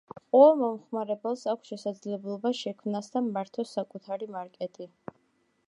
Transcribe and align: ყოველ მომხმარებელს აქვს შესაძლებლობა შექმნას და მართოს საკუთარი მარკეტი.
ყოველ 0.35 0.53
მომხმარებელს 0.61 1.43
აქვს 1.51 1.69
შესაძლებლობა 1.73 2.51
შექმნას 2.61 3.13
და 3.17 3.23
მართოს 3.27 3.75
საკუთარი 3.79 4.31
მარკეტი. 4.39 4.89